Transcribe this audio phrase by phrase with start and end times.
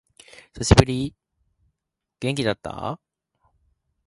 [0.55, 1.13] 久しぶり。
[2.19, 2.99] 元気だった？